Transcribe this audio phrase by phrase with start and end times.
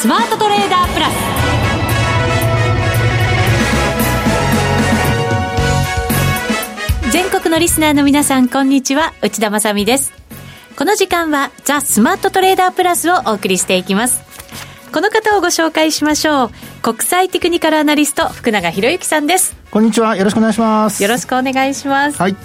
[0.00, 1.14] スマートトレーダープラス。
[7.10, 9.12] 全国のリスナーの皆さんこんにちは。
[9.22, 10.12] 内田まさです。
[10.76, 14.22] この時間はザ・スマートトレーダープラスをお送りしていきます。
[14.92, 16.50] この方をご紹介しましょう。
[16.80, 19.56] 国際テクニカルアナリスト福永博之さんです。
[19.72, 20.14] こんにちは。
[20.14, 21.02] よろしくお願いします。
[21.02, 22.22] よろしくお願いします。
[22.22, 22.36] はい。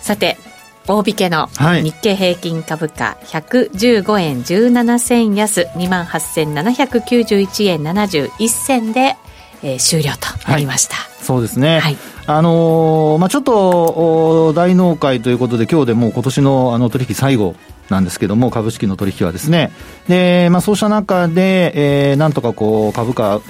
[0.00, 0.38] さて
[0.86, 1.48] 大引けの
[1.82, 9.16] 日経平均株価115円17銭安28,791円71銭で、
[9.62, 11.96] えー、終了となりました、はい、そうですね、はい、
[12.26, 17.54] あのー、まあ、ちょっと大納会ということで今日でもう今年のあの取引最後
[17.90, 19.72] なんですけども、株式の取引はですね。
[20.08, 23.40] で、まあ、そうした中で、えー、なんとかこう、株価、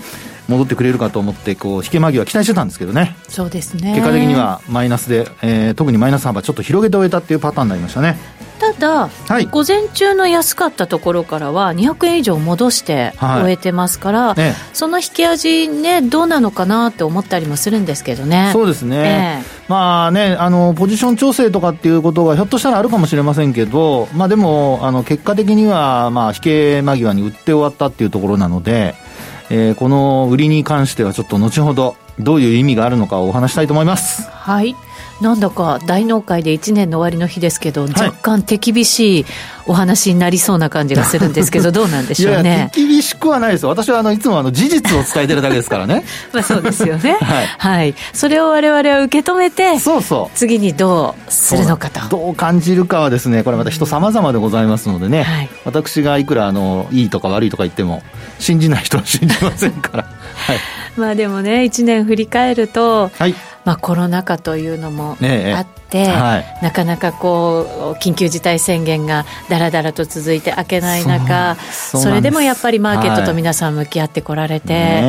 [0.51, 3.17] 戻ってくれるかと思って、こう、引け間際期待してたんですけどね。
[3.29, 3.95] そうですね。
[3.95, 8.19] 結果的にはマイナスで、えー、特にマイナス幅ちょっと広げて終えたっていうパターンになりましたね。
[8.61, 28.95] ただ、はい、午前中の安かったところからは200円以上戻して終えてますから、はいね、その引き味ねどうなのかなって思ったりもするんですけどねそうですね、えー、まあねあのポジション調整とかっていうことがひょっとしたらあるかもしれませんけどまあでもあの結果的にはまあ引け間際に売って終わったっていうところなので
[29.51, 34.31] えー、この売りに関してはちょっと後ほどどういう意味があるのかをお話したいと思います。
[34.31, 34.77] はい。
[35.21, 39.27] なんだか大納会で1年の終わりの日ですけど、はい、若干手厳しい
[39.67, 42.51] お話になりそうな感じがするんですけど、 どうなんでしょうね。
[42.51, 43.69] いや手厳しくはないですよ。
[43.69, 46.05] 私はあのいつもあの事実を伝えてるだけですからね。
[46.33, 47.19] まあそうですよね。
[47.21, 47.95] はい、はい。
[48.13, 50.37] それを我々は受け止めて、そうそう。
[50.37, 52.09] 次にどうするのかと。
[52.09, 58.03] どう感じるかはですね、これまた人様々でございますのでね、はい、私がいくらあのいいとか悪いとか言っても、
[58.39, 60.05] 信じない人は信じませんから。
[60.05, 60.59] はい。
[60.97, 63.35] まあでもね、1年振り返ると、はい。
[63.65, 75.03] まあ、コロナ禍というのもあって、はい、なかなかこう緊急事態宣言がだらだらと続いて開けない中それでもやっぱりマーケットと皆さん向き合ってこられて、はい、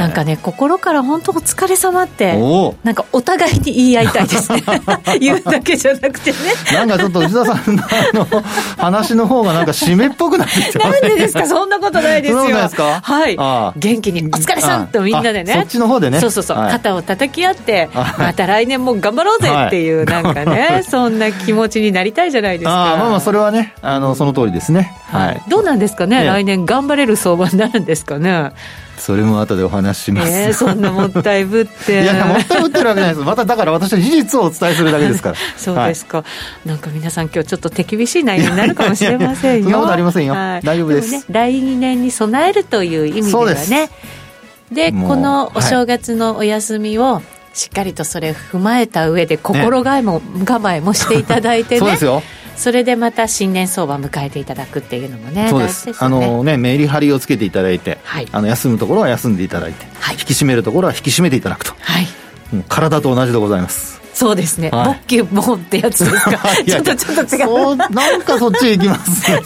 [0.00, 2.36] なんかね心から本当お疲れ様って
[2.82, 4.62] なんかお互いに言い合いたいですね。
[5.20, 6.38] 言うだけじゃなくてね。
[6.72, 8.26] なんかちょっと内田さんのあの
[8.78, 11.46] 話の方がなんか締めっぽくなってきてなんでですか？
[11.46, 12.42] そんなことないですよ。
[12.42, 13.36] はい。
[13.78, 15.52] 元気に「お疲れさん!」とみんなでね。
[15.52, 16.20] そっちの方でね。
[16.20, 22.94] そうそうそう、はい、肩を叩き合ってまた来年も頑張ろうぜっていう、なんかね、そんな気持ちになりたいじゃないですか。
[22.94, 24.94] あまあまあ、それはね、あのその通りですね。
[25.06, 25.42] はい。
[25.48, 28.52] どうなんですかね、来年頑張れる相場になるんですかね。
[29.02, 30.30] それも後でお話しします。
[30.30, 32.04] えー、そんなもったいぶって。
[32.04, 33.20] いや、もったいぶってるわけないです。
[33.20, 35.36] まただから私は事実をお伝えするだけですから。
[35.58, 36.24] そうですか、は
[36.64, 39.64] い、なんか皆さん今日ちょっと手厳しい内容になるかもしれませんよ。
[39.64, 40.34] そんなことありませんよ。
[40.34, 41.10] はい、大丈夫です。
[41.10, 43.90] でね、来年に備えるという意味ではね。
[44.70, 51.80] でこのお正月のお休みを、しっかりとそれを踏まえた上で心構えも,、構えもしていただいてね。
[51.80, 52.22] そうですよ。
[52.56, 62.06] それでまた新年相場迎えていただくっていうのもねそうです、ね、あのねメリハリをつけていただいて、はい、あの休むところは休んでいただいて、はい、引き締めるところは引き締めていただくと、はい、
[62.54, 66.38] もう体と同じでございますそうですね、はい、ボッキュボンってやつですか。
[66.66, 67.76] ちょっとちょっと違う。
[67.76, 69.40] なんかそっち行きま すね。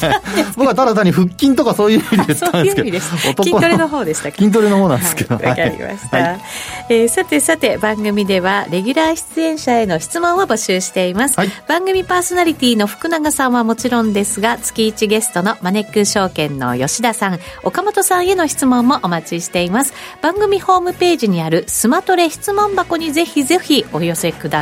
[0.57, 3.45] 僕はただ単に腹筋とかそういう意味で言ったんですけど。
[3.45, 5.37] 筋トレの方でした筋トレの方なんですけど。
[5.37, 6.41] わ、はい、かりました、はい、
[6.89, 19.93] えー、さてさて番組ではレギュラー出演者への質問を募集しています、はい、番組パーソナリティの福永さんはもちろんですが月1ゲストのマネック証券の吉田さん岡本さんへの質問もお待ちしています。
[20.23, 24.56] 番組ホームページにあるスマトレ質問箱にぜひぜひお寄せください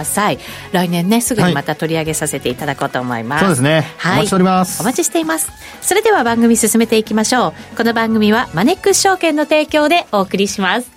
[0.72, 4.82] 来年ねすぐにまた取り上げさせていただこうと思います、はい、そうですね、はい、お待ちしております。
[4.82, 5.50] お待ちしています。
[5.82, 7.76] それでは番組進めていきましょう。
[7.76, 10.90] この番組はマネックス証券の提供でお送りします。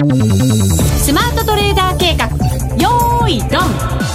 [0.00, 2.26] スマートトレーダー計画。
[2.76, 4.10] よーいドン。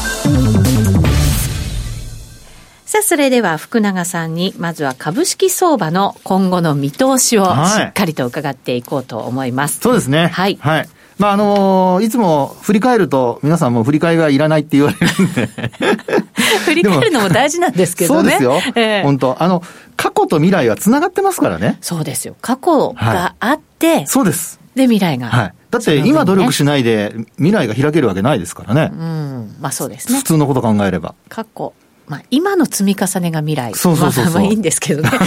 [2.85, 7.49] さあ、それでは福永さんに、まずは株式相場の今後の見通しをし
[7.81, 9.73] っかりと伺っていこうと思います。
[9.73, 10.27] はい、そうですね。
[10.27, 10.57] はい。
[10.61, 10.89] はい。
[11.17, 15.47] まあ、あのー、いつも振り返ると、皆さんも振り返りはいらないって言われるんで
[16.65, 18.21] 振り返るのも大事なんですけどね。
[18.21, 18.73] そうですよ。
[18.75, 19.63] えー、本当あの、
[19.95, 21.77] 過去と未来は繋がってますからね。
[21.81, 22.35] そうですよ。
[22.41, 24.59] 過去があって、はい、そうです。
[24.75, 25.27] で、未来が。
[25.27, 25.53] はい。
[25.71, 28.91] だって今努力しないで未来が開けるわけないですからね。
[28.93, 29.55] うん。
[29.59, 30.17] まあそうですね。
[30.19, 31.15] 普通のこと考えれば。
[31.29, 31.73] 過去。
[32.07, 33.73] まあ、今の積み重ねが未来。
[33.73, 35.09] そうそうそうまあ、まあいいんですけどね。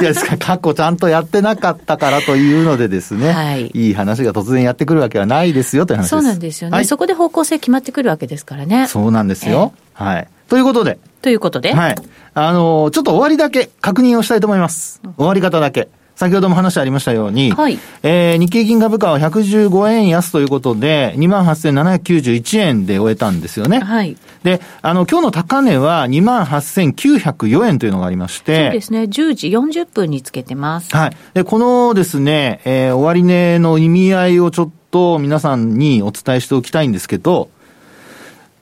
[0.00, 6.10] いや、ですから過去ちゃんとやってなかったからというのでですね、はい、いい話が突然やってくるわけはないですよという話です。
[6.10, 8.86] そうなんですよね、はい、そこで方向性決まってくるわけですからね。
[8.86, 9.72] そうなんですよ。
[9.98, 10.28] えー、はい。
[10.48, 10.98] ということで。
[11.22, 11.72] ということで。
[11.72, 11.96] はい。
[12.34, 15.00] あのー、ちょっと終わりだけ確認をしたいと思います。
[15.16, 15.88] 終わり方だけ。
[16.18, 23.78] 先ほども話ありましたように、はい、えー、日経金株価は115円安ということで、28,791円で終えたんですよね。
[23.78, 24.16] はい。
[24.42, 30.92] で、あの、今日の高値は28,904円というのがありまして、そうですね、10時40分につけてます。
[30.96, 31.16] はい。
[31.34, 37.48] で、このですね、えー、終値の意味合いをちょっと皆さんにお伝えしておきたいんですけど、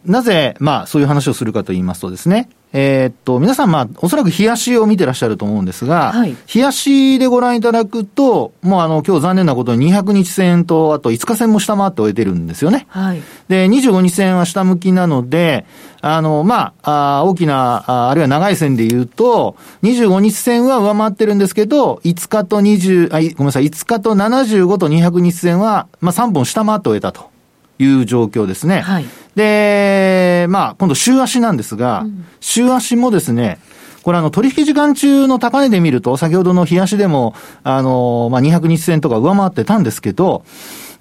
[0.04, 12.86] なぜ、まあ、そういう話をするかと言いますとですね、えー、っと、皆さん、まあ、おそらく冷やしを見てらっしゃると思うんですが、はい、冷やしでご覧いただくと、もうあの、今日残念なことに200日線と、あと5日線も下回って終えてるんですよね。
[12.90, 13.22] はい。
[13.48, 15.64] で、25日線は下向きなので、
[16.02, 27.35] あの、まあ、あ大きなあ、あるいは長い線で言うと、25日線は上回ってるんですけど、5日と20、あ、ごめんなさい、5日と75と200日線は、まあ、3本下回って終えたと
[27.78, 28.80] いう状況ですね。
[28.80, 29.06] はい。
[29.34, 33.58] で、まあ、今度週足なんですが、うん、週足もですね、
[34.02, 37.34] これあの、取引時間中の高値で見ると、先ほどの冷やしでも、
[37.64, 40.44] あの、まあ、200日線とか上回ってたんですけど、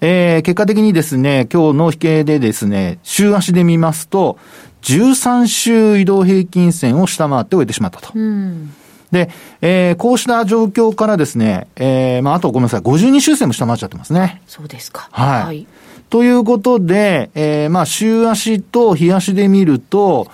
[0.02, 4.38] えー、結果的にですね、今日の引けでですね、週足で見ますと、
[4.82, 8.12] 13週移動平均線を下回って終えてしまったと。
[8.16, 8.74] うん
[9.12, 9.30] で、
[9.62, 14.42] えー、こうした状況からですね、えー、まあ、あとごめんなさい、52週線も下回っちゃってますね。
[14.48, 15.08] そうですか。
[15.12, 15.44] はい。
[15.44, 15.68] はい、
[16.10, 20.28] ということで、えー、まあ、週足と日足で見ると、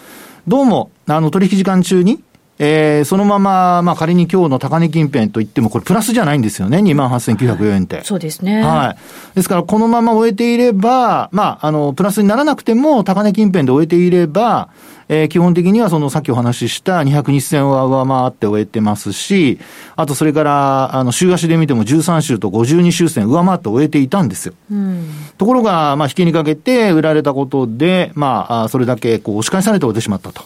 [0.48, 2.24] どうも、あの、取引時間中に、
[2.64, 8.06] えー、そのまま、まあ仮に今日の高値近辺といっても、これプラスじゃないんですよね、28,904円って、はい。
[8.06, 8.62] そうですね。
[8.62, 8.96] は
[9.34, 9.36] い。
[9.36, 14.70] ですから、このまま終えていれば、まあ、あの、プラスにならなくても、高値近辺で終えていれば、
[15.14, 19.60] えー、基本的にはそのさっきお話しした200日線は上回って終えてますし、
[19.98, 24.54] あとそれから、あの、週足で見ても13週と52週線上回って終えていたんですよ。
[24.72, 30.44] うん、ところが、まあ、引きにかけて売られたことで、まあ、それだけこう押し返されて終えてしまったと。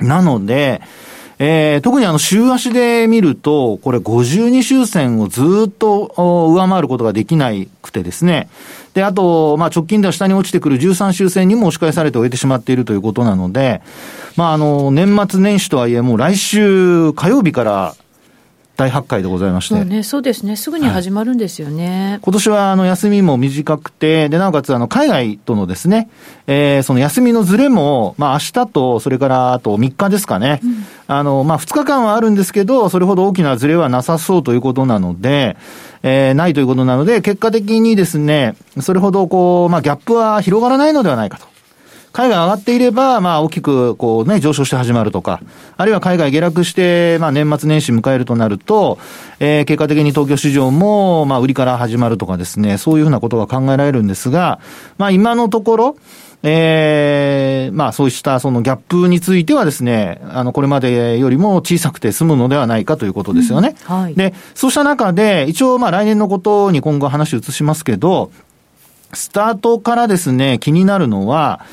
[0.00, 0.82] なので、
[1.38, 8.48] えー、特にあの週足で見ると、これ52周線をずっと上回ることができなくてですね。
[8.98, 13.80] で、あと、まあ直近では下に落ちてくる13周線にも押し返されて終えてしまっているということなので、
[14.34, 17.94] まああの、年末年始とはいえもう来週火曜日から
[18.78, 19.84] 大発会でございまして。
[19.84, 20.54] ね、そうですね。
[20.54, 22.10] すぐに始まるんですよね。
[22.12, 26.08] はい、今年は、あの、休みも短くて、で、なおかつ、あの、海外とのですね、
[26.46, 30.60] えー、その休みのずれも、まあ、明日と、それから、あと3日ですかね。
[30.62, 35.56] うん、あの、まあ、2日間はあるんですけど、それほど大きなずれはなさそうということなので、
[36.04, 41.57] えー、ないということなので、結果的にですね、それほど、こう、まあ、ギャップは広がらないのではないかと。
[42.12, 45.40] 海外上がっていれば、まあ、大きく、こうね、上昇して始まるとか、
[45.76, 48.98] あるいは海外下落して、まあ、年末年始迎えるとなると、
[49.40, 54.60] えー、結果的に東京市場も、まあ、売りから始まるとかですね、そういうふうなことが考えられるんですが、
[54.96, 55.96] まあ、今のところ、
[56.42, 63.74] ええー、まあそうしたそのギャップについてはですね、あの、これまでよりも小さくて済むのではないかということですよね。
[63.88, 64.14] うん、はい。
[64.14, 68.30] で、そうした中で、一応まあ来年のことに今後話移しますけど、
[69.12, 71.64] スタートからですね、気になるのは、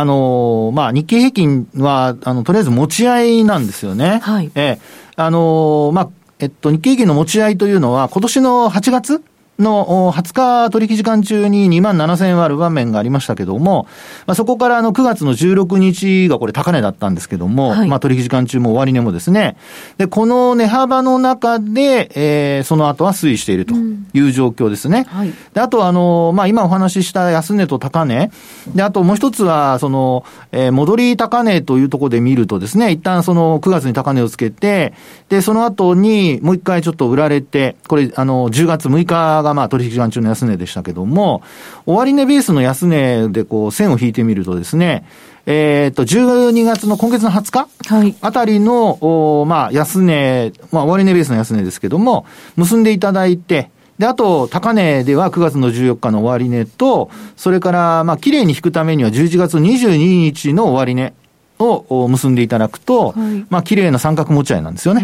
[0.00, 4.20] あの、まあ、日経平均は、あの、とりあえず持ち合いなんですよね。
[4.22, 4.50] はい。
[4.54, 4.78] え
[5.16, 6.08] あの、まあ、
[6.38, 9.22] えっと、日経平均の持ち合いというのは、今年の8月
[9.62, 13.86] の20日取引時間中に2万7000円割る場面がありましたけども、
[14.26, 19.56] まあ、そこからあの9月の16日がこれ高値だったんですけども、はい、まあ取引時間中も終値もですね、
[19.98, 25.06] で、この値幅の中で、えー、その後は推移しているという状況ですね。
[25.10, 28.30] うんはい、で、あとあの、まあ今お話しした安値と高値、
[28.74, 34.94] で、あともう一つは、その、えー、戻り高値というところで見るとですね、一旦その9月に高値をつけて、
[35.28, 41.42] で、その後にもう一回ちょっと売られて、これあの、10月6日がまあ取引時間中の安値でしたけども、
[41.86, 45.04] 終値ベースの安値でこう線を引いてみるとですね、
[45.46, 48.14] えっ、ー、と、12月の今月の20日はい。
[48.20, 48.98] あたりの、
[49.40, 61.12] おまあ、安値、まあ、終値ベースの安値ですけども、結んでいただいて、で、あと、高値では9月の14日の終値と、それから、まあ、綺麗に引くためには11月22日の終値
[61.62, 65.02] を結んでいただくと、はい、まあ、綺麗な三角持ち合いなんですよね。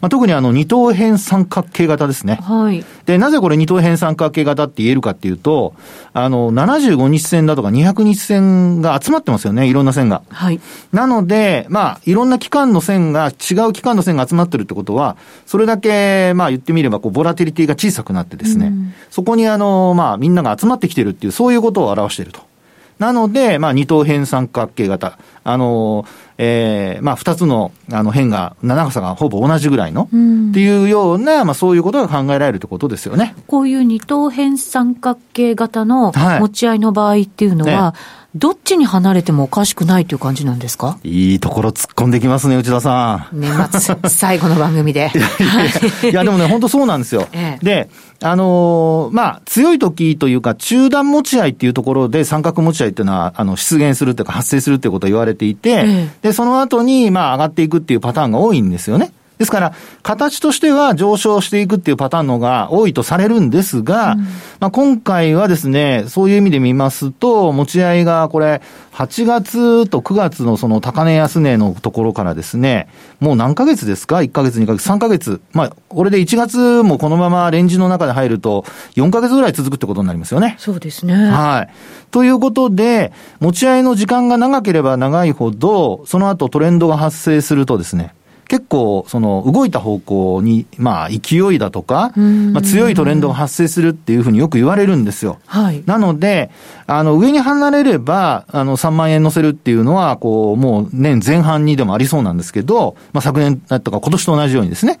[0.00, 2.38] まあ、特にあの、二等辺三角形型ですね。
[2.42, 2.84] はい。
[3.06, 5.74] で、なぜこれ二等辺三角形型って言えるかっていうと、
[6.12, 10.22] あの、75日線だとか200日線が集まってますよね、いろんな線が。
[10.28, 10.60] はい。
[10.92, 18.72] なので、まあ、いろんな期間の線が、違う期間の線が集まってるってことは、それだけ、まあ、言ってみれば、こう、ボラティリティが小さくなってですね、
[19.10, 22.53] そこにあの、まあ、みんなが集まってきてるっていう、そういうことを表していると。
[22.98, 25.18] なので、まあ、二等辺三角形型。
[25.46, 26.06] あの、
[26.38, 33.34] ええー、まあ、二つの、あの、辺が、長さがほぼ同じぐらいの、うん、っていうような、まあ、そういうことが考えられるってことですよね。
[33.46, 40.98] こういう二等辺三角形型の持ち合いの場合っていうのは、はいねどっちに離れてもおかしくないという感じなんですか？
[41.04, 43.40] いいところ突っ込んできますね、内田さん。
[43.40, 45.10] 年末、最後の番組で。
[46.10, 47.28] いや、でもね、本当そうなんですよ。
[47.32, 47.90] ええ、で、
[48.22, 59.12] あのー、まあ、強い時というか、中断持ち合いっていうところで三角持ち合いっていうのは、あの、出現するというか発生するっていうことを言われていて、え、で、その後に、まあ、上がっていくっていうパターンが多いんですよね。
[59.38, 64.20] ですから、形としては上昇していくっていうパターンのが多いとされるんですが、うん、
[64.60, 68.62] まあ、今回はですね、そういう意味で見ますと、持ち合いがこれ、
[68.92, 72.86] 8月と9月のその高値安値のところからですね、
[73.18, 75.40] もう何ヶ月ですか ?1 ヶ月、2ヶ月、3ヶ月。
[75.52, 78.64] まあ、これで1月もこのままレンジの中で入ると、
[78.94, 80.54] 4ヶ月ぐらい続くってことになりますよね。
[80.60, 81.12] そうですね。
[81.12, 81.74] はい。
[82.12, 88.14] ということで、持ち合いの時間が長ければ長いほど、その後トレンドが発生するとですね、
[88.48, 95.38] 結構、その、動いた方向に、まあ、勢いだとか、まあ、強いトレンドが発生するっていうふうによく言われるんですよ。
[95.46, 95.82] はい。
[95.86, 96.50] なので、
[96.86, 105.00] あの、上に離れれば、あの、3万円乗せるっていうのは、こう、もう年前半にでもありそうなんですけど、まあ、昨年とか今年と同じようにですね、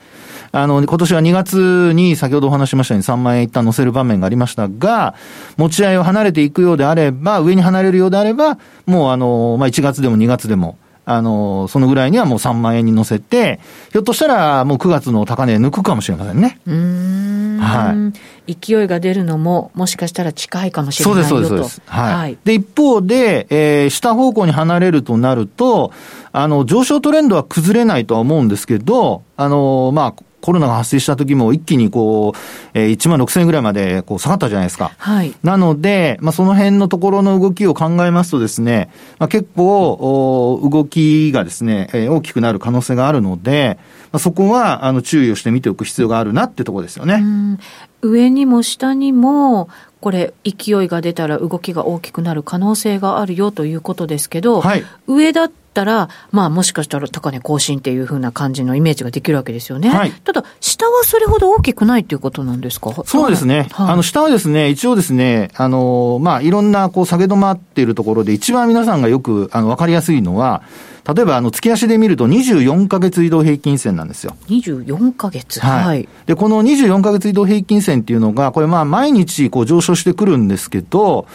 [0.56, 5.14] あの、今年は2月に先ほどお話しましたように3万円一旦乗せる場面がありましたが、
[5.56, 13.60] 持ち合いを離れていくようであれば、上に離れるようであれば、もうあの、まあ、1月でも2月でも、あの、そのぐらいにはもう3万円に乗せて、
[13.92, 16.60] ひょっとしたらもう9月の高値抜くかもしれませんね。
[16.66, 17.58] うん。
[17.60, 18.12] は
[18.46, 18.54] い。
[18.54, 21.28] 勢いが出るのも、もしかしたら近いかもしれないよと。
[21.28, 21.82] そうです、そうです。
[21.86, 22.14] はい。
[22.14, 25.92] はい、で、一方で、えー、下方向に離れるとなると、
[26.32, 32.38] あの、上昇トレンドは崩れないとは思うんですけど、あの、まあ、コロナが発生した時も一気にこう、
[32.74, 34.92] えー、1万6000円ぐらいまでこう下がったじゃないですか。
[34.98, 35.32] はい。
[35.42, 43.78] なので、まあ、その辺のところの動きを考えますとですね、まあ、結構、動きがですね、えー、大きくなる可能性があるので、
[44.12, 47.24] まあ、そこは、あの、注意をして見ておく必要があるなってところですよね。
[48.02, 49.70] 上にも下にも、
[50.02, 59.90] これ、勢いが出たら動きが大きくなる可能性があるよということですけど、はい、上だったら、まあ、もしかしたら高値更新っていうふうな感じのイメージができるわけですよね。
[59.90, 62.94] はい、ただ、下はそれほど大きくないっていうことなんですか？
[63.04, 63.68] そうですね。
[63.72, 70.62] はい、あの、下はですね、一応ですね、あの、まあ、いろんな、こう、下げ止まっているところで、一番皆さんがよく、あの、わかりやすいのは、
[71.14, 74.36] 例えば、あの、月足で見ると24ヶ月移動平均線なんですよ。
[74.48, 75.60] 24ヶ月？
[75.60, 76.08] はい。
[76.24, 81.26] で、この24ヶ月移動平均線っていうのが、これまあ、毎日こう上昇してくるんですけど、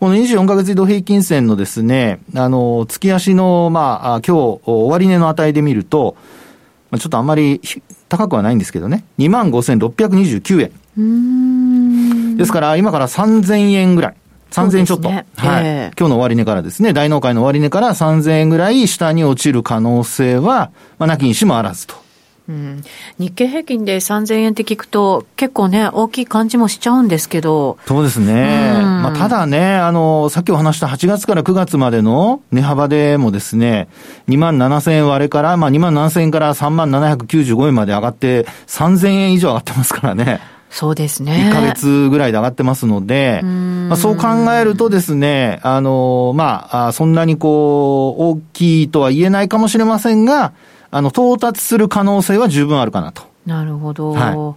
[0.00, 6.16] この24ヶ月移動平均線のですね、あの、月足の、まあ、今日、終値の値で見ると、
[6.98, 7.60] ちょっとあんまり
[8.08, 12.36] 高くはないんですけどね、25,629円。
[12.36, 14.14] ですから、今から3000円ぐらい。
[14.52, 15.08] 3000円ちょっと。
[15.08, 22.07] ね、はい、えー、今日の終値からですね、大納会の終値から3000円ぐらい下に落ちる可能性は、まあ、なきにしもあらずと。
[22.48, 22.82] うん、
[23.18, 27.76] 日経平均で3000円って聞くと、結構ね、大きい感じもしちゃうんですけど。
[27.86, 28.72] そうですね。
[28.76, 33.88] うん、まあ、ただね、あの、さっきお話した8月から9月までの値幅でもですね、
[34.28, 40.40] 2万7000円割れから、まあ、2万7000円から3万795円まで上がって、3000円以上上がってますからね。
[40.70, 41.50] そうですね。
[41.50, 50.52] 1ヶ月ぐらいで上がってますので、まあ、そう考えるとですね、あの、まあ、そんなにこう、大きいとは言えないかもしれませんが、
[50.90, 53.22] あの、到達する可能性は十分あるかなと。
[53.46, 54.12] なるほど。
[54.12, 54.54] はい、まあ、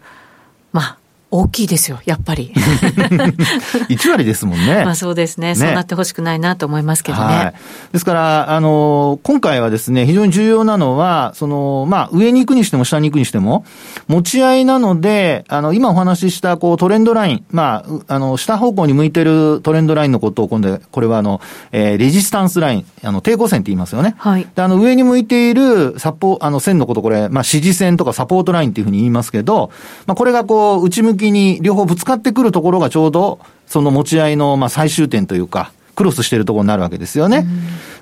[1.34, 2.52] 大きいですよ、やっぱり。
[3.88, 4.84] 1割ですもんね。
[4.86, 5.50] まあそうですね。
[5.50, 7.24] ねそうなってほしくないなと思いますけどね。
[7.24, 7.54] はい、
[7.94, 13.64] ですから、あの、今回はですね、非常に重要なのは、その、まあ、上に行くにしても下に行くにしても、
[14.10, 21.40] 持ち合いなので、あの、今お話しした、こう、トレンドライン、まあ、あの、下方向に向いてるトレンドラインのことを今度、これはあの、
[21.72, 24.16] えー、レジスタンスライン、あの、抵抗線って言いますよね。
[24.18, 24.48] はい。
[24.54, 29.72] で、あの、上に向いている、サポ、あの、線のこと、これ、まあ、支持線とかサポートラインっていうふうに言いますけど、
[30.08, 37.46] まあ、これがこう、内向ききに両方ぶつかってくるところがちょうど、その持ち合いのまあ最終点というか、クロスしているところになるわけですよね。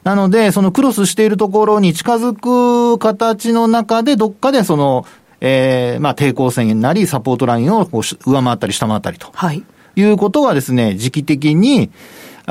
[0.04, 5.06] なので、そのクロスしているところに近づく形の中で、どっかでその、
[5.42, 9.30] えー、まあ抵抗線なり、サポートラインをこう上回ったり下回ったりと。
[9.34, 9.64] はい。
[9.96, 11.90] いうことがですね、時期的に、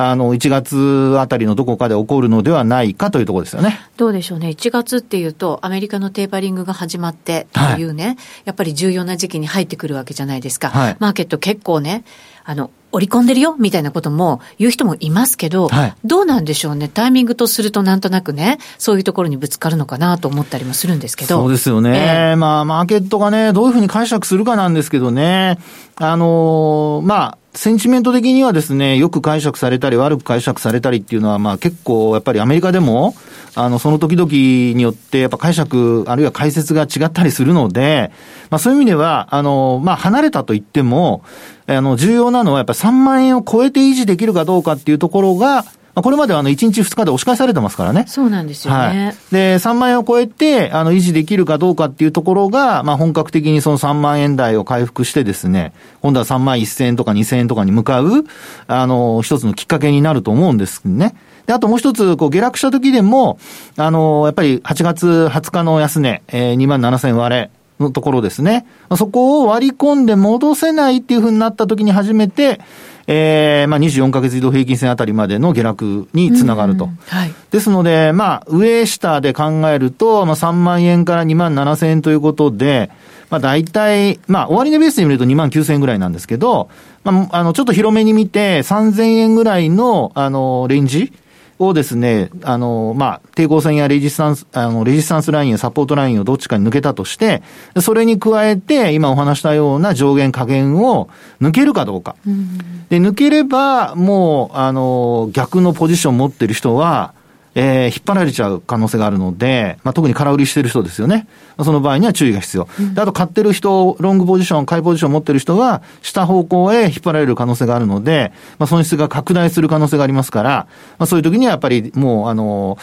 [0.00, 3.80] あの、1月あたりのどこかで起こるのではないかというところですよね。
[3.96, 4.50] どうでしょうね。
[4.50, 10.70] 1月っていうと、アメリカのテーパリングが始まってというね、はい、やっぱり重要な時期に入ってくるわけじゃないですか。
[10.70, 12.04] はい、マーケット結構ね、
[12.44, 16.88] あの、織り込んでるよみたいなことも言う人もいますけど、はい、どうなんでしょうね。
[16.88, 21.40] タイミングとするとなんとなくね、そういうところにぶつかるのかなと思ったりもするんですけど。
[21.40, 22.30] そうですよね。
[22.30, 25.58] えー、まあ、マーケットがね、どういうふうに解釈するかなんですけどね。
[25.96, 33.16] あのー、まあ、センチメント的にはですね、よく解釈されたり悪く解釈されたりっていうのは、まあ結構やっぱりアメリカでも、
[33.58, 38.12] あの、その時々によってやっぱ解釈、あるいは解説が違ったりするので、
[38.50, 41.24] まあそういう意味では、あの、まあ離れたと言っても、
[41.66, 45.64] あの、重要なのはやっぱり3万円を超えて維持できるかどうかっていうところが、
[45.96, 48.04] まこれまではあの1日2日で押し返されてますからね。
[48.06, 48.78] そうなんですよね。
[48.78, 58.24] はい、で、3万円を超えて、あの、維持できるかどうかっていうところが、まあ、本格的にその3万円台を回復してですね、今度は3万1000円とか2000円とかに向かう、
[58.68, 61.16] あの、一つのきっかけになると思うんですね。
[61.48, 63.38] で、あともう一つ、こう、下落した時でも、
[63.78, 67.50] あの、やっぱり8月20日の安値、えー、2万7000割れ
[67.80, 68.66] のところですね。
[68.98, 72.60] そこを割り込んで戻せないっていうふうになった時に初めて、
[73.06, 76.90] えー、まあ24ヶ月移動平均線あたりまでの下落につながると。
[77.06, 77.32] はい。
[77.50, 82.90] ですので、まあ、上下で考えると、まあ3万円から2万7千円ということで、
[83.30, 86.68] まあ大体、まあ終値ベースで見ると2万9千円ぐらいなんですけど、
[87.04, 91.10] まあ、あの、ちょっと広めに見て3000円ぐらいの、あの、レンジ
[91.58, 97.42] をですね、あの、まあ、抵抗線やレジスタンス、あの、レジスタンスラインやサポートラインをどっちかに抜けたとして、
[97.80, 101.08] それに加えて、今お話したような上限下限を
[101.40, 102.14] 抜けるかどうか。
[102.26, 107.12] うん、で、抜ければ、もう、あの、逆のポジション持ってる人は、
[107.60, 111.26] えー、引っ張られちゃう可能性があるので、まあ、特に空売りしてる人ですよね。
[111.60, 112.68] その場合には注意が必要。
[112.78, 122.78] うん、であと買ってる人、ロングポジション、買いポジションを持ってる人は、下方向へ引っ張られる可能性があるので、まあ、損失が拡大する可能性がありますから、まあ、そういう時にはやっぱりもう、あの、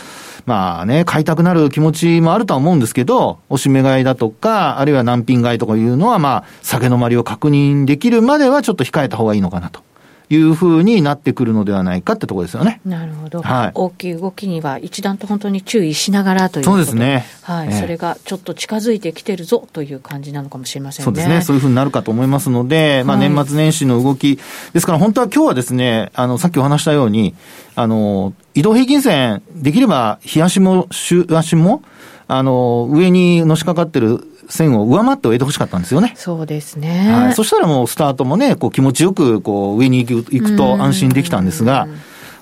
[0.46, 9.86] まあね、買いたくなる気持ちもあるとは思うんですけど、おしめ買いだとか、あるいは難品買いとかいうのは、まあ、酒のまりを確認できるまではちょっと控えた方がいいのかなと。
[10.30, 12.82] いうふうになってくるのではないかってところですよね。
[12.86, 13.42] なるほど。
[13.42, 17.26] はい、大きい動きには一段と本当に注意しながらというそうですね。
[17.44, 21.06] はい、えー、それがちょっと近づいてきてるぞという感じなのかもしれませんね。
[21.06, 21.42] そうですね。
[21.42, 24.40] そういうふうになるかと思いますので、まあ年末年始の動き、
[24.74, 27.36] ですから本当は今日はですね、あの、さっきお話したように、
[27.76, 31.84] あの、移動平均線、できれば、日足も、週足も、
[32.28, 36.14] あの、上にのしかかってる線を上回っておいてほしかったんですよね。
[36.16, 37.12] そうですね。
[37.12, 37.34] はい。
[37.34, 41.88] そしたらもうスタートもね、こう気持ちよく、こう上に行く行くと安心できたんですが、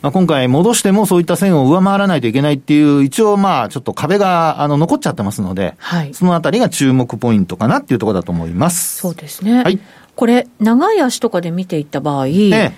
[0.01, 8.97] まあ、今回戻してもそういった線を上回らないといけないっていう、一応まあちょっと壁があの残っちゃってますので、はい、そのあたりが注目ポイントかなっていうところだと思います。
[8.97, 9.63] そうですね。
[9.63, 9.79] はい。
[10.15, 12.73] これ、長い足とかで見ていった場合、ええ、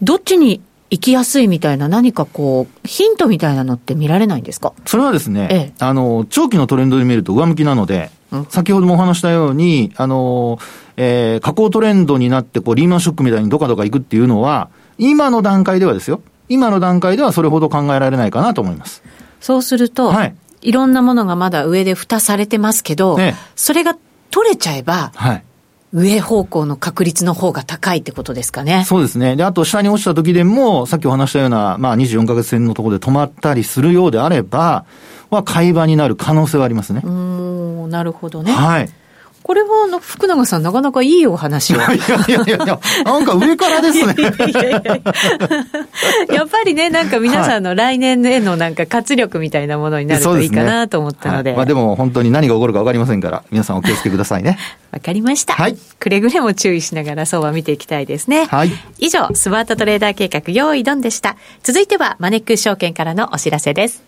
[0.00, 4.72] どっちに行きやすいみたいな何かこう、ヒントみたいなのって見られないんですか？
[4.86, 8.08] それはですね、ええ、あの、長期のトレンドで見ると上向きなので、うん、
[8.50, 10.58] 先ほどもお話したように、あの、
[10.96, 16.20] えー、下降トレンドになって、こう、リーマンショックみたいにどかどか行くっていうのは、今の段階ではですよ。
[16.48, 19.02] 今の段階ではそれほど考えられないかなと思います。
[19.40, 20.34] そうすると、はい。
[20.60, 23.96] いろんなものがまだ上で蓋されてますけど、ね、それが
[24.30, 25.44] 取れちゃえば、はい。
[25.94, 28.84] 上方向の確率の方が高いってことですかね。
[28.86, 29.36] そうですね。
[29.36, 34.84] で、あと下に落ちた時でも、さっきお話したような、まあ24ヶ月線のところで止まったりするようであれば、
[35.30, 37.02] は買い場になる可能性はありますね。
[37.04, 38.52] うん、なるほどね。
[38.52, 38.90] はい。
[39.48, 41.78] これは、あの、福永さん、なかなかいいお話を。
[41.78, 44.14] いやいやいやいや、なんか上からですね。
[44.20, 45.00] いやいやいや
[46.34, 51.44] やっぱりね、なんか皆さんの来年へのなんか活力みたいなものになるといいかなと思ったので。
[51.44, 54.58] でねはい、まあでも本当に何が起こるか分かりませんから、皆さんお気をつけくださいね。
[54.92, 55.54] わかりました。
[55.54, 55.78] はい。
[55.98, 58.44] くれぐれも注意しながら相場見ていきたいですね。
[58.50, 58.72] はい。
[58.98, 61.36] 以上、スマートトレーダー計画、用意ドンでした。
[61.62, 64.07] 続いては、マネックス証券からのお知らせです。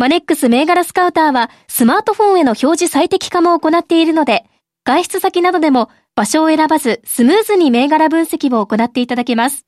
[0.00, 4.46] マネックス銘柄スカウターはスマートフォンへの表示最適化も行っているので、
[4.82, 9.66] 外出先などでも場所を選ばずスムーズに銘柄分析を行っていただけます。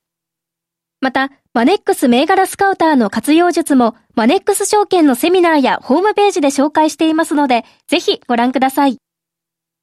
[1.02, 8.96] また、マネックス銘柄スカウターの活用術も、マネックス証券のセミナーやホームページで紹介していますので、ぜひご覧ください。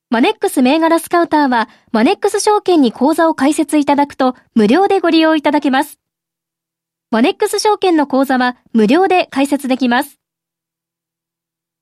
[0.09, 5.99] マネックス銘柄スカウターは、マネックス証券に口座を開設いただくと、無料でご利用いただけます。
[7.11, 10.18] マネックス証券の口座は、無料で開設できます。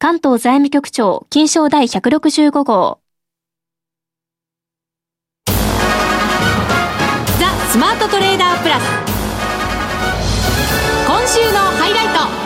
[0.00, 3.00] 関東財務局長、金賞第165号。
[5.44, 5.52] ザ・
[7.68, 8.84] スマートトレーダープラス。
[11.04, 12.38] 今週のハイライト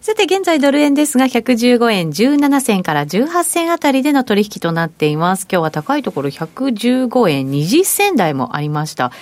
[0.00, 5.46] さて、現在ドル円ですが、115円17銭から18銭あたりでの取引となっています。
[5.46, 9.12] 今日は高いところ115円20銭台もありました。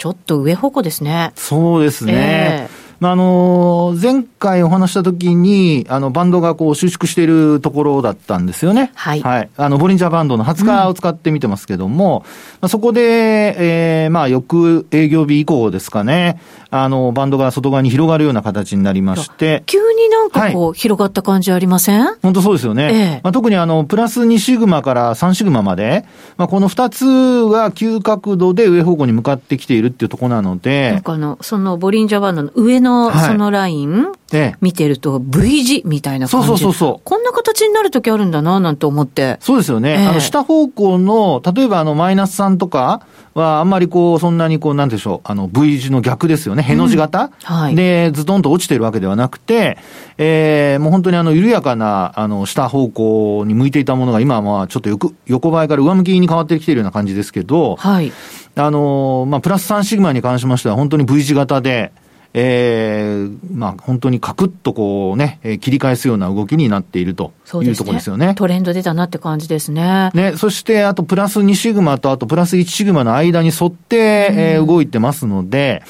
[0.00, 1.30] ちょっと上方向ですね。
[1.36, 2.68] そうですね。
[2.70, 8.92] えーまあ、あの、前回お話したときに、あの、バンドがこう収縮しているところだったんですよね。
[8.94, 9.20] はい。
[9.20, 9.50] はい。
[9.56, 12.24] あの、ボリンジャーバンドの20日を使ってみてますけども、
[12.60, 19.62] うん、そこで、えー、まあ、翌営業日以降ですかね、あの、バンドが外側に広がるような形になりまして。
[19.66, 22.04] 急になんかこう、はい、広がった感じありません？
[22.22, 22.90] 本当そうですよね。
[22.92, 26.04] ええ、まあ、特にあの、プラス2シグマから3シグマまで、
[26.36, 30.92] まあ、この2つは急角度で上方向に向かってきているっていうところなので。
[30.92, 34.12] なんかあの、そのボリンジャーバンドの上のそのライン、
[34.60, 36.46] 見てると V 字みたいな感じ。
[36.48, 39.38] そうそうそうこんな形になるときあるんだな、なんて思って。
[39.40, 39.92] そうですよね。
[39.92, 43.02] えー、あの、下方向の、例えばあの、マイナス3とか
[43.34, 46.62] は、あんまりこう、そんなにこう、なんでしょう、あの、V 字の逆ですよね。
[46.62, 47.74] への字型、うん、はい。
[47.74, 49.78] で、ズドンと落ちてるわけではなくて、
[50.18, 58.12] えー、もう本当にあの、緩やかな、あの、下方向に向いていたものが、今はまあ、ちょっと横、横ばいから上向きに変わってきているような感じですけど、はい。
[58.56, 61.92] あの、まあ、プラス3シグマに関しましては、本当に V 字型で、
[62.32, 68.28] えー、まあ本当にカクッとこうね、えー、切り返すような動きになっているというところですよね。
[68.28, 70.10] ねトレンド出たなって感じですね。
[70.14, 73.96] ね、そしてあとプラス2シグマとあとプラス1シグマの間に沿って、
[74.32, 75.82] えー、動いてますので、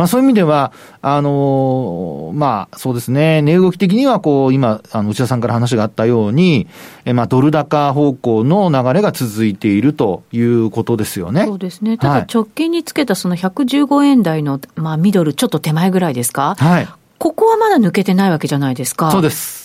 [0.00, 6.68] まあそういう意味では、あのー、まあそうですね、値動き的にはこう、今、あの内田さんから話があったように、
[7.04, 11.44] えまあドル高方向の流れが続いているということですよね。
[11.44, 11.98] そうですね。
[11.98, 16.54] ただ直近につけたその115円台の、まあミドルちょっと手前ぐらいですか？
[16.58, 16.88] はい。
[17.18, 19.10] ここはまだ抜けてないわけじゃないですか。
[19.10, 19.59] そうです。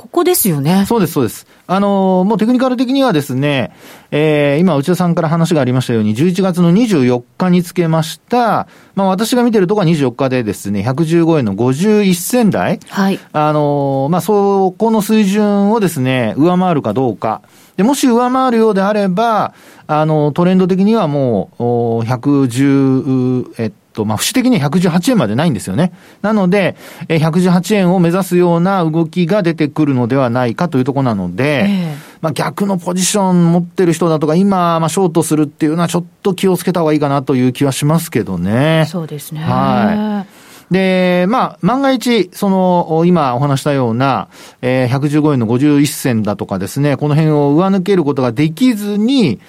[0.00, 0.86] ここですよね。
[0.88, 1.46] そうです、そうです。
[1.66, 3.70] あのー、もうテクニカル的にはですね、
[4.10, 12.80] えー、今、内田さんから話がありましたように、11月の24日につけました、まあ私が見てるところは24日でですね、115円の51銭台。
[12.88, 13.20] はい。
[13.34, 17.42] あのー、まあそこの水準をですね、上回るかどうか。
[17.76, 19.52] で、もし上回るようであれば、
[19.86, 21.62] あの、トレンド的にはもう、
[22.06, 25.92] 110、えっと、まあ、節的に118円までないんですよね。
[26.22, 26.76] なので、
[27.08, 38.86] え118円を目指すような動きが出てくるのではないかというところなので、えー、まあ、逆のポジション持ってる人だとか、今、まあ、ショートするっていうのはちょっと気をつけた方がいいかなという気はしますけどね。
[38.88, 39.40] そうですね。
[39.40, 40.40] はい。
[40.72, 44.28] で、まあ、万が一、その、今お話したような、
[44.62, 49.40] えー、115円の51銭だとかですね、この辺を上抜けることができずに、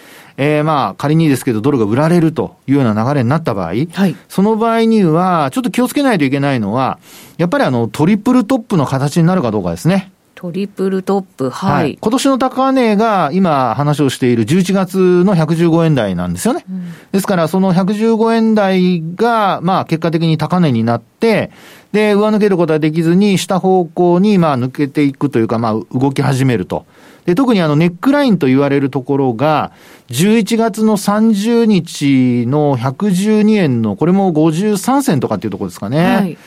[0.43, 6.97] えー、まあ、仮にですけど、ドルが売られるというような流れになった場合、はい、その場合には、ちょっと気をつけないといけないのは、
[7.38, 10.12] やっぱりあの、トリプルトップの形になるかどうかですね。
[10.34, 11.73] トリプルトップ、はい。
[11.73, 16.65] はい、今年の高値が今話をしている11月の115円台なんですよね。
[16.67, 21.51] うん、ですから、その115円台が、まあ結果的に高値になって、
[21.91, 26.88] で、上抜けることができずに、下方向に、まあ抜けていくというか、まあ動き始めると。
[27.25, 29.71] で、特にあのネックラインと言われるところが、
[30.10, 36.03] 11月の30日の112円の、これも53銭とかっていうところですかね。
[36.03, 36.38] はい。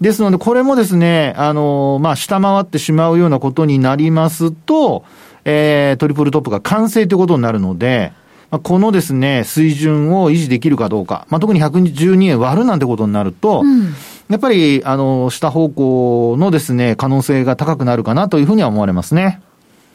[0.00, 5.04] ですので、これもですね、あの、まあ、下回ってしまうようなことになりますと、
[5.44, 8.12] えー、トリプルトップが完成ということになるので、
[8.50, 13.94] まあ、このですね、水準を維持できるかどうか、まあ、特に112円割るなんてことになると、うん、
[14.28, 19.42] やっぱり、あの、下方向のですね、可能性が高くなるかなというふうには思われますね。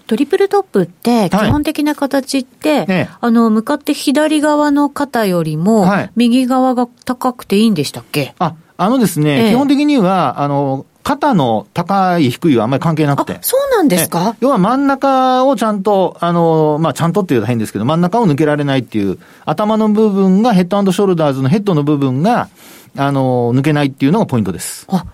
[0.07, 13.37] トリプルトップって、基本的な形って、はいね、あの、向かって左側の肩よりも、右側が高くていいんでしたっけ、あ、あのですね、ええ、基本的には、あの、肩の高い低いはあんまり関係なくて。
[13.41, 14.35] そうなんですか？
[14.39, 22.49] 要は真ん中をちゃんと、あの、まあ、ちゃんとっていうと変ですけど、真ん中を抜けられないっていう、頭の部分がヘッドショルダーズのヘッドの部分が、
[22.97, 24.87] あの、抜けないっていうのがポイントです。
[24.89, 25.05] あ、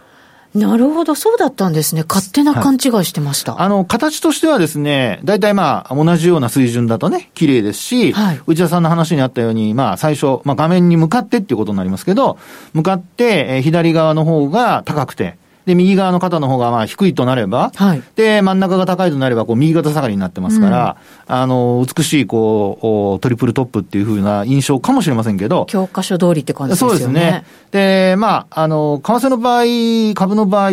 [0.54, 2.04] なるほど、そうだったんですね。
[2.08, 3.54] 勝手な勘違いしてました。
[3.54, 12.38] はい、あの、形としてはですね、大体まあ、同じような水準だとね、綺麗ですし、はい、内田さんの話にあったように、まあ、最初、まあ、画面に向かってっていうことになりますけど、
[12.74, 20.98] 向かって、えー、左側の方が高くて、で、右側の肩の方がまあ低いとなれば、はい、で、真ん中が高いとなれば、こう、右肩下がりになってますから、
[21.28, 25.66] うん、あの、美しい、こう、トリプルトップっていうふうな印象かもしれませんけど。
[25.68, 26.96] 教科書通りって感じですよね。
[26.96, 27.46] そうですね。
[27.72, 30.72] で、まあ、あの、為替の場合、株の場合、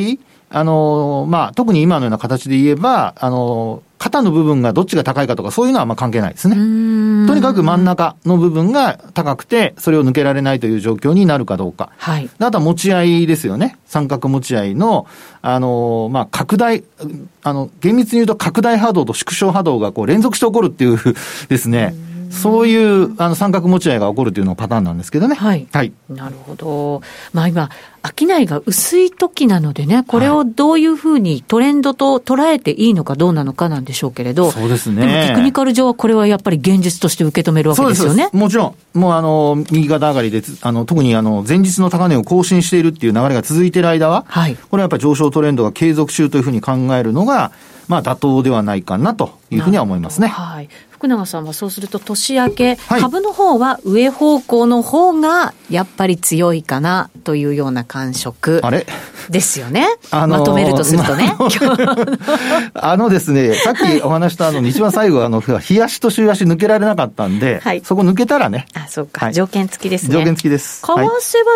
[0.50, 6.54] あの、まあ、特に今のような形で言えば、あの、肩の部分がどっちが高いかとか、そういうのはま関係ないですね。
[6.54, 11.90] とにかく真ん中の部分が高くて、それを抜けられないという状況になるかどうか。
[11.98, 12.30] はい。
[12.38, 13.76] あとは持ち合いですよね。
[13.86, 15.06] 三角持ち合いの、
[15.42, 16.84] あの、まあ、拡大、
[17.42, 20.98] あの、厳密に言うと拡大波動と縮小波動がこう連続して起こるっていう
[21.48, 21.94] ですね。
[22.30, 25.34] そういうあの三角持ち合いが起こるというのパターンなんですけどね。
[25.34, 25.66] はい。
[25.72, 27.02] はい、なるほど。
[27.32, 27.70] まあ今、
[28.16, 35.06] 商いが薄い時なのでね、これをどういうふうにトレンドと捉えていいのかどうなのかなんでしょうけれど、そうですね。
[35.06, 38.28] でもテクニカル上はこれはやっぱり現実として受け止めるわけですよね。
[38.32, 38.98] もちろん。
[38.98, 44.56] もうあの、右肩上がりで、あの、特にあの、前日の高値を更新しているっていう流れが続いている間は、はい。
[44.56, 47.52] これはやっぱり上昇トレンドが継続中というふうに考えるのが、
[47.88, 50.28] まあ妥当ではないかなというふうには思いますね。
[50.28, 50.68] はい。
[50.98, 58.60] 福永さんはそうすると年明け、はい、株の方は上方向の方がやっぱり強いかなというような感触
[59.30, 59.86] ですよね。
[60.10, 61.36] あのー、まとめるとするとね。
[62.74, 68.66] あのですね、さっきお話したあの、一番最後、あの、冷やしと週足抜けられなかったんで、はい、そこ抜けたらね。
[68.74, 70.12] あ、そうか、はい、条件付きですね。
[70.12, 70.80] 条件付きです。
[70.82, 71.08] 為替は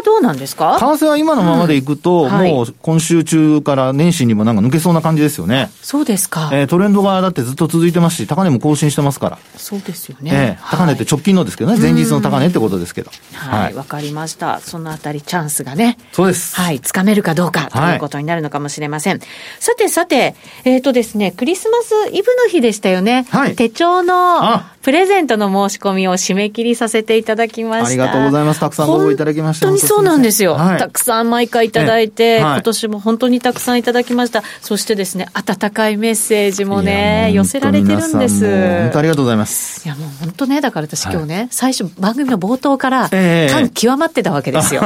[0.04, 5.70] どうなんですか、為替は今のままでいくと、うん、もう今週中から年始にもなんか抜けそうな感じですよね。
[5.82, 6.50] そうですか。
[6.52, 9.38] えー、トレンドがだってずっと続いてますし、高値も更新してますから。
[9.56, 10.30] そうですよね。
[10.32, 13.10] えー、高値って直近のですけどね、前日の高値ってことですけど。
[13.34, 14.60] はい、わ、かりました。
[14.60, 15.98] そのあたりチャンスがね。
[16.12, 16.56] そうです。
[16.56, 19.20] はい、つかめるかどうかということになるのかもしれません。
[19.58, 23.26] さてさて、えっ、ー、とですね、クリスマスイブの日でしたよね。
[23.30, 23.56] はい。
[23.56, 27.86] 手帳のプレゼントの申し込みを締め切りさせていただきました。
[27.86, 28.58] ありがとうございます。
[28.58, 29.68] たくさんご応募いただきました。
[29.68, 30.54] 本当にそうなんですよ。
[30.54, 34.42] はい、たくさん毎回いただいて、はい、今年も本当にたくさんいただきました。
[34.60, 38.44] そしてですね、温かいメッセージもね、寄せられてるんです。
[38.44, 39.86] 本当ありがとうございます。
[39.86, 44.82] いやもう本当ね、だから私今日ね、はい、最初番組の冒頭から、感極まってたわけですよ。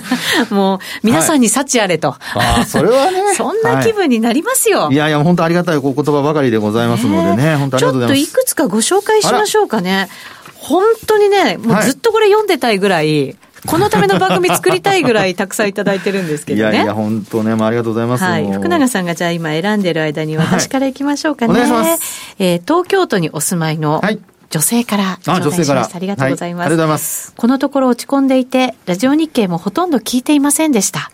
[0.48, 2.16] もう、皆さんに幸あれと。
[2.34, 3.20] ああ、それはね。
[3.36, 4.88] そんな気分になりますよ。
[4.90, 8.20] いやいや、本当ありがたいお言葉ばかりでございますのでね、本当ありがとうございます。
[8.20, 10.08] ちょっといくつかご紹介しましょうかね。
[10.56, 16.72] 本当にね、もうずっとこれ読んでたいぐらい、はい、このための番組作りたいぐらい たくさんいただいてるんですけどね。
[16.72, 18.24] いやいや、本当ね、ありがとうございます。
[18.24, 18.50] はい。
[18.50, 21.52] 福永さんがじゃあ今選んでる間に私からいきましょうかね。
[21.52, 22.34] はい、お願いします。
[22.38, 24.18] えー、東京都にお住まいの、はい
[24.54, 25.90] 女性からあ、女性から。
[25.92, 27.34] ありがとうございます、はい、ありがとうございます。
[27.36, 31.10] このところ落ち込んでいて、ラジオ日経もほとんど聞いていませんでした。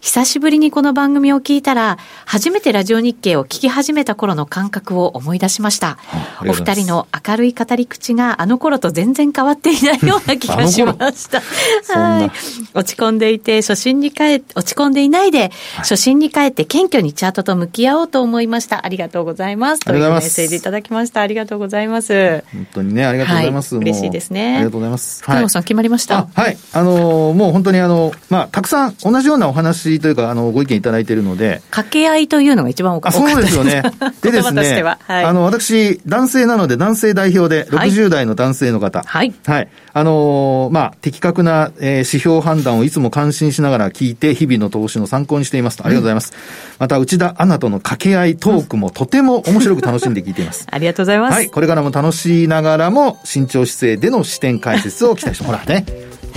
[0.00, 5.98] 久しぶりにこの番組を聞いたら、初めてラジオ日経を聞き始めた頃の感覚を思い出しました。
[6.46, 11.42] お二人の明るい語り口があの頃と全然変わっていないような気がしました。
[11.92, 12.30] はい。
[12.72, 18.86] 落ち込んでいて、初心に帰落ち込んでいないで、はい、初心に帰って謙虚にチャートと向き合おうと思いました。
[18.86, 19.80] ありがとうございます。
[19.80, 21.20] というメッセージいただきました。
[21.20, 22.44] ありがとうございます。
[22.78, 23.74] 本当にね、ありがとうございます。
[23.74, 23.84] はい。
[23.84, 24.56] 嬉しいですね。
[24.56, 25.22] ありがとうございます。
[25.22, 26.28] 福野さん、決まりました？
[26.32, 26.56] はい。
[26.72, 31.62] あのー、もう本当にあの、まあ、たくさん同じようなお話というか、あの、ご意見いただいているので。
[31.70, 33.82] 掛け合いというのが一番多かったそうですよね。
[34.22, 39.02] でですね、はい、あの、私、男性なので男性代表で、60代の男性の方。
[39.04, 39.32] はい。
[39.46, 39.68] はい。
[39.92, 45.86] あのー、まあ、的確な、えー、指標判断をいつも感心しながら聞いて、日々の投資の参考にしていますと。
[45.86, 46.32] ありがとうございます。
[46.32, 46.38] うん、
[46.78, 50.66] また、内田アナとの掛け合いトークもとても面白く楽しんで聞いています。
[50.70, 51.34] ありがとうございます。
[51.34, 51.48] はい。
[51.48, 55.84] これからも楽しいながらも、慎重姿勢での視点解説を期待して、ほらね。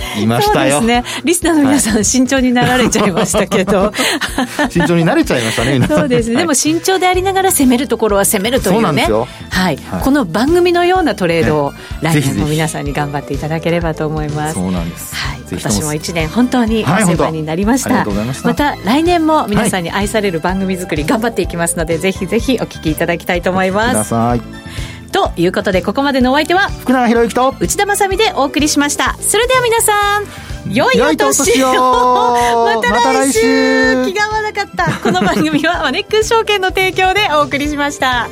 [0.20, 0.78] いましたよ。
[0.78, 1.22] そうですね。
[1.24, 3.92] リスナーの皆さん、はい、慎重になられちゃいましたけど。
[4.70, 6.36] 慎重になれちゃいましたね、そうですね。
[6.36, 8.76] でも慎重でありながら攻めるところは攻めるというね。
[8.76, 9.28] そうなんですよ。
[9.50, 9.78] はい。
[10.02, 14.54] この番組のようなトレードを、来年も皆さんに頑張っていただければと思います。
[14.54, 15.14] そうなんです。
[15.14, 15.42] はい。
[15.50, 18.06] 今年も一年本当にお世話になりました。
[18.44, 24.14] また来年も皆さんに愛される番組作り頑張っていきますので、ぜひぜひお聞きいただきたいと思います。
[25.12, 29.14] ということでここまでのお相手は福永博之と内田まさでお送りしました。
[29.20, 30.24] それでは皆さん
[30.72, 31.72] 良いお年を。
[32.82, 34.04] また来週。
[34.06, 34.90] 気が合わなかった。
[34.98, 38.28] この番組はマネックス証券の提供でお送りしました